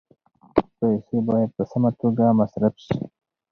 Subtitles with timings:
[0.77, 2.99] پیسې باید په سمه توګه مصرف شي.